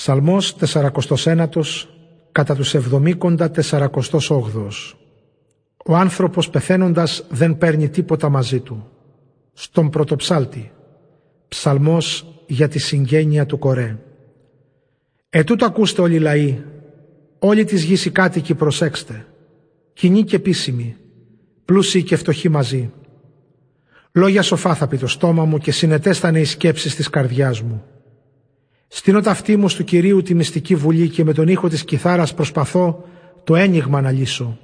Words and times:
Ψαλμός 0.00 0.56
49 0.60 1.46
κατά 2.32 2.54
τους 2.54 2.74
εβδομήκοντα 2.74 3.50
48 3.70 3.88
Ο 5.86 5.96
άνθρωπος 5.96 6.50
πεθαίνοντας 6.50 7.24
δεν 7.30 7.58
παίρνει 7.58 7.88
τίποτα 7.88 8.28
μαζί 8.28 8.60
του. 8.60 8.88
Στον 9.52 9.90
πρωτοψάλτη. 9.90 10.72
Ψαλμός 11.48 12.26
για 12.46 12.68
τη 12.68 12.78
συγγένεια 12.78 13.46
του 13.46 13.58
Κορέ. 13.58 13.98
Ετούτο 15.30 15.64
ακούστε 15.64 16.02
όλοι 16.02 16.14
οι 16.14 16.18
λαοί. 16.18 16.62
Όλοι 17.38 17.64
της 17.64 17.82
γης 17.82 18.04
οι 18.04 18.10
κάτοικοι 18.10 18.54
προσέξτε. 18.54 19.26
Κοινοί 19.92 20.24
και 20.24 20.36
επίσημοι. 20.36 20.96
Πλούσιοι 21.64 22.02
και 22.02 22.16
φτωχοί 22.16 22.48
μαζί. 22.48 22.92
Λόγια 24.12 24.42
σοφά 24.42 24.74
θα 24.74 24.86
πει 24.86 24.98
το 24.98 25.06
στόμα 25.06 25.44
μου 25.44 25.58
και 25.58 25.72
συνετέστανε 25.72 26.40
οι 26.40 26.44
σκέψεις 26.44 26.94
της 26.94 27.10
καρδιάς 27.10 27.62
μου. 27.62 27.84
Στείνω 28.96 29.20
τα 29.20 29.30
αυτή 29.30 29.56
μου 29.56 29.66
του 29.66 29.84
Κυρίου 29.84 30.22
τη 30.22 30.34
μυστική 30.34 30.74
βουλή 30.74 31.08
και 31.08 31.24
με 31.24 31.32
τον 31.32 31.48
ήχο 31.48 31.68
της 31.68 31.84
κιθάρας 31.84 32.34
προσπαθώ 32.34 33.04
το 33.44 33.56
ένιγμα 33.56 34.00
να 34.00 34.10
λύσω. 34.10 34.58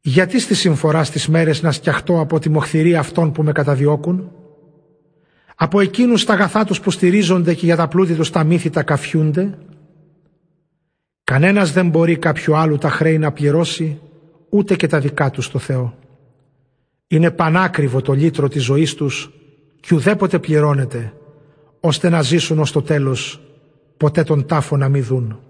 Γιατί 0.00 0.40
στη 0.40 0.54
συμφορά 0.54 1.04
στις 1.04 1.28
μέρες 1.28 1.62
να 1.62 1.72
σκιαχτώ 1.72 2.20
από 2.20 2.38
τη 2.38 2.48
μοχθηρή 2.48 2.96
αυτών 2.96 3.32
που 3.32 3.42
με 3.42 3.52
καταδιώκουν; 3.52 4.30
Από 5.56 5.80
εκείνους 5.80 6.24
τα 6.24 6.32
αγαθά 6.32 6.64
τους 6.64 6.80
που 6.80 6.90
στηρίζονται 6.90 7.54
και 7.54 7.64
για 7.66 7.76
τα 7.76 7.88
πλούτη 7.88 8.14
τους 8.14 8.30
τα 8.30 8.44
μύθι 8.44 8.70
τα 8.70 8.82
καφιούνται; 8.82 9.58
Κανένας 11.24 11.72
δεν 11.72 11.88
μπορεί 11.88 12.16
κάποιο 12.16 12.54
άλλου 12.54 12.78
τα 12.78 12.90
χρέη 12.90 13.18
να 13.18 13.32
πληρώσει 13.32 14.00
ούτε 14.48 14.76
και 14.76 14.86
τα 14.86 15.00
δικά 15.00 15.30
τους 15.30 15.44
στο 15.44 15.58
Θεό. 15.58 15.94
Είναι 17.06 17.30
πανάκριβο 17.30 18.00
το 18.02 18.12
λίτρο 18.12 18.48
της 18.48 18.64
ζωής 18.64 18.94
τους 18.94 19.30
και 19.80 19.94
ουδέποτε 19.94 20.38
πληρώνεται 20.38 21.12
ώστε 21.80 22.08
να 22.08 22.22
ζήσουν 22.22 22.58
ως 22.58 22.72
το 22.72 22.82
τέλος, 22.82 23.40
ποτέ 23.96 24.22
τον 24.22 24.46
τάφο 24.46 24.76
να 24.76 24.88
μην 24.88 25.04
δουν. 25.04 25.40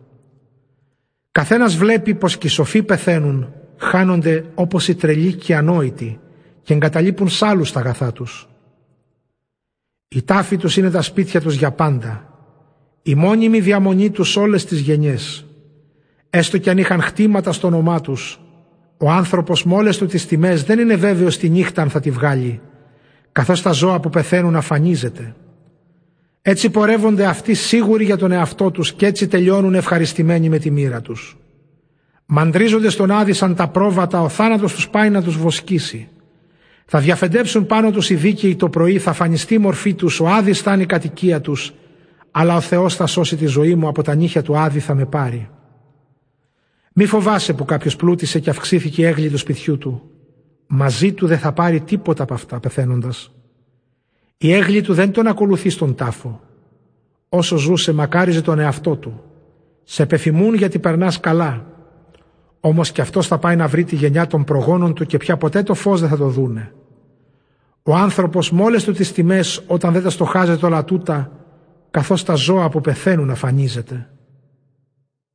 Καθένας 1.32 1.76
βλέπει 1.76 2.14
πως 2.14 2.38
και 2.38 2.46
οι 2.46 2.50
σοφοί 2.50 2.82
πεθαίνουν, 2.82 3.52
χάνονται 3.76 4.44
όπως 4.54 4.88
οι 4.88 4.94
τρελοί 4.94 5.34
και 5.34 5.52
οι 5.52 5.54
ανόητοι 5.54 6.20
και 6.62 6.74
εγκαταλείπουν 6.74 7.28
σ' 7.28 7.42
άλλους 7.42 7.72
τα 7.72 7.80
αγαθά 7.80 8.12
τους. 8.12 8.48
Η 10.08 10.22
τάφη 10.22 10.56
τους 10.56 10.76
είναι 10.76 10.90
τα 10.90 11.02
σπίτια 11.02 11.40
τους 11.40 11.54
για 11.54 11.70
πάντα, 11.70 12.30
η 13.02 13.14
μόνιμη 13.14 13.60
διαμονή 13.60 14.10
τους 14.10 14.36
όλες 14.36 14.64
τις 14.64 14.80
γενιές. 14.80 15.46
Έστω 16.30 16.58
κι 16.58 16.70
αν 16.70 16.78
είχαν 16.78 17.00
χτήματα 17.00 17.52
στο 17.52 17.66
όνομά 17.66 18.00
τους, 18.00 18.40
ο 18.98 19.10
άνθρωπος 19.10 19.64
με 19.64 19.74
όλες 19.74 19.98
του 19.98 20.06
τις 20.06 20.26
τιμές 20.26 20.64
δεν 20.64 20.78
είναι 20.78 20.96
βέβαιος 20.96 21.38
τη 21.38 21.48
νύχτα 21.48 21.82
αν 21.82 21.90
θα 21.90 22.00
τη 22.00 22.10
βγάλει, 22.10 22.60
καθώς 23.32 23.62
τα 23.62 23.72
ζώα 23.72 24.00
που 24.00 24.10
πεθαίνουν 24.10 24.56
αφανίζεται. 24.56 25.34
Έτσι 26.48 26.70
πορεύονται 26.70 27.24
αυτοί 27.24 27.54
σίγουροι 27.54 28.04
για 28.04 28.16
τον 28.16 28.32
εαυτό 28.32 28.70
τους 28.70 28.92
και 28.92 29.06
έτσι 29.06 29.28
τελειώνουν 29.28 29.74
ευχαριστημένοι 29.74 30.48
με 30.48 30.58
τη 30.58 30.70
μοίρα 30.70 31.00
τους. 31.00 31.36
Μαντρίζονται 32.26 32.90
στον 32.90 33.10
Άδη 33.10 33.32
σαν 33.32 33.54
τα 33.54 33.68
πρόβατα, 33.68 34.20
ο 34.20 34.28
θάνατος 34.28 34.74
τους 34.74 34.88
πάει 34.88 35.10
να 35.10 35.22
τους 35.22 35.36
βοσκήσει. 35.36 36.08
Θα 36.84 36.98
διαφεντέψουν 36.98 37.66
πάνω 37.66 37.90
τους 37.90 38.10
οι 38.10 38.14
δίκαιοι 38.14 38.56
το 38.56 38.68
πρωί, 38.68 38.98
θα 38.98 39.12
φανιστεί 39.12 39.54
η 39.54 39.58
μορφή 39.58 39.94
τους, 39.94 40.20
ο 40.20 40.28
Άδης 40.28 40.60
θα 40.60 40.72
είναι 40.72 40.82
η 40.82 40.86
κατοικία 40.86 41.40
τους, 41.40 41.74
αλλά 42.30 42.56
ο 42.56 42.60
Θεός 42.60 42.94
θα 42.94 43.06
σώσει 43.06 43.36
τη 43.36 43.46
ζωή 43.46 43.74
μου, 43.74 43.88
από 43.88 44.02
τα 44.02 44.14
νύχια 44.14 44.42
του 44.42 44.58
Άδη 44.58 44.78
θα 44.78 44.94
με 44.94 45.04
πάρει. 45.04 45.50
Μη 46.92 47.06
φοβάσαι 47.06 47.52
που 47.52 47.64
κάποιος 47.64 47.96
πλούτησε 47.96 48.38
και 48.38 48.50
αυξήθηκε 48.50 49.02
η 49.02 49.04
έγκλη 49.04 49.30
του 49.30 49.38
σπιτιού 49.38 49.78
του. 49.78 50.10
Μαζί 50.66 51.12
του 51.12 51.26
δεν 51.26 51.38
θα 51.38 51.52
πάρει 51.52 51.80
τίποτα 51.80 52.22
από 52.22 52.34
αυτά 52.34 52.60
πεθαίνοντας. 52.60 53.30
Η 54.38 54.52
έγλη 54.52 54.80
του 54.80 54.94
δεν 54.94 55.12
τον 55.12 55.26
ακολουθεί 55.26 55.70
στον 55.70 55.94
τάφο. 55.94 56.40
Όσο 57.28 57.56
ζούσε 57.56 57.92
μακάριζε 57.92 58.42
τον 58.42 58.58
εαυτό 58.58 58.96
του. 58.96 59.20
Σε 59.84 60.06
πεφημούν 60.06 60.54
γιατί 60.54 60.78
περνάς 60.78 61.20
καλά. 61.20 61.66
Όμως 62.60 62.92
και 62.92 63.00
αυτός 63.00 63.26
θα 63.26 63.38
πάει 63.38 63.56
να 63.56 63.66
βρει 63.66 63.84
τη 63.84 63.96
γενιά 63.96 64.26
των 64.26 64.44
προγόνων 64.44 64.94
του 64.94 65.06
και 65.06 65.16
πια 65.16 65.36
ποτέ 65.36 65.62
το 65.62 65.74
φως 65.74 66.00
δεν 66.00 66.08
θα 66.08 66.16
το 66.16 66.28
δούνε. 66.28 66.72
Ο 67.82 67.94
άνθρωπος 67.94 68.50
με 68.52 68.62
όλες 68.62 68.84
του 68.84 68.92
τις 68.92 69.12
τιμές 69.12 69.62
όταν 69.66 69.92
δεν 69.92 70.02
τα 70.02 70.10
στοχάζεται 70.10 70.66
όλα 70.66 70.84
τούτα, 70.84 71.30
καθώς 71.90 72.24
τα 72.24 72.34
ζώα 72.34 72.68
που 72.68 72.80
πεθαίνουν 72.80 73.30
αφανίζεται. 73.30 74.08